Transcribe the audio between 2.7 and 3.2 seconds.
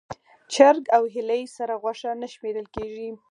کېږي.